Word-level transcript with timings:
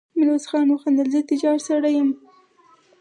ميرويس 0.17 0.45
خان 0.49 0.67
وخندل: 0.71 1.07
زه 1.13 1.21
تجار 1.29 1.57
سړی 1.67 1.91
يم. 1.99 2.09